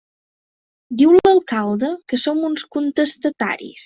Diu 1.01 1.11
l'alcalde 1.17 1.91
que 2.13 2.19
som 2.23 2.39
uns 2.49 2.65
contestataris. 2.77 3.77